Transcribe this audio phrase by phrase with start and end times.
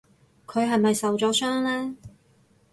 [0.47, 1.95] 佢係咪受咗傷呢？